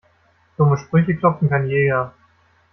Dumme 0.57 0.79
Sprüche 0.79 1.15
klopfen 1.15 1.47
kann 1.47 1.67
jeder. 1.67 2.15